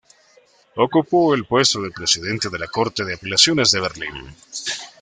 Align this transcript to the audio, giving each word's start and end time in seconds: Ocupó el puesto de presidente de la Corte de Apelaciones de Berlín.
Ocupó 0.77 1.35
el 1.35 1.45
puesto 1.45 1.79
de 1.83 1.91
presidente 1.91 2.49
de 2.49 2.57
la 2.57 2.65
Corte 2.65 3.05
de 3.05 3.13
Apelaciones 3.13 3.69
de 3.69 3.81
Berlín. 3.81 4.35